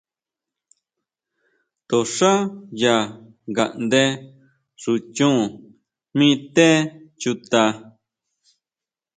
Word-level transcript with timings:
To 1.87 1.97
xá 2.15 2.31
ya 2.81 2.95
ngaʼnde 3.53 4.03
xú 4.81 4.91
chon 5.15 5.37
mi 6.17 6.29
té 6.55 6.67
chuta. 7.21 7.63